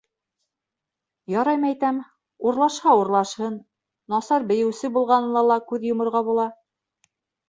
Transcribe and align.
Ярай, 1.33 1.57
мәйтәм, 1.65 1.99
урлашһа- 2.51 2.95
урлашһын, 3.01 3.59
насар 4.13 4.47
бейеүсе 4.53 4.91
булғанына 4.97 5.45
ла 5.49 5.59
күҙ 5.73 5.87
йоморға 5.91 6.23
була. 6.31 6.47